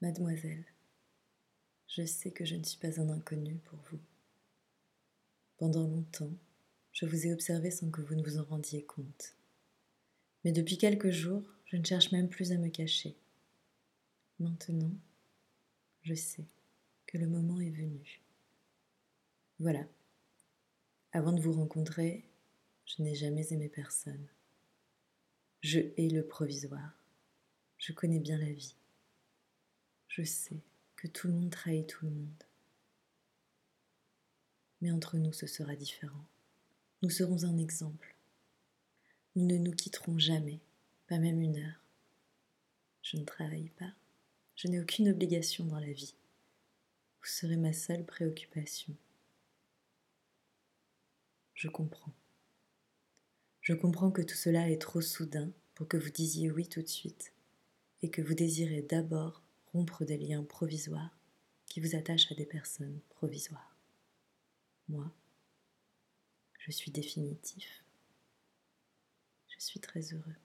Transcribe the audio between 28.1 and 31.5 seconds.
bien la vie. Je sais que tout le monde